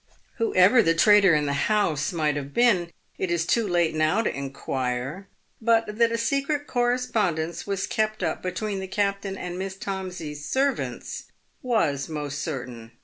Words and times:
Whoever 0.37 0.81
the 0.81 0.95
traitor 0.95 1.35
in 1.35 1.45
the 1.45 1.53
house 1.69 2.11
might 2.11 2.35
have 2.35 2.55
been, 2.55 2.91
it 3.19 3.29
is 3.29 3.45
too 3.45 3.67
late 3.67 3.93
now 3.93 4.23
to 4.23 4.35
inquire; 4.35 5.27
but 5.61 5.99
that 5.99 6.11
a 6.11 6.17
secret 6.17 6.65
correspondence 6.65 7.67
was 7.67 7.85
kept 7.85 8.23
up 8.23 8.41
be 8.41 8.49
tween 8.51 8.79
the 8.79 8.87
captain 8.87 9.37
and 9.37 9.59
Miss 9.59 9.75
Tomsey's 9.77 10.43
servants 10.43 11.25
was 11.61 12.09
most 12.09 12.39
certain. 12.41 12.93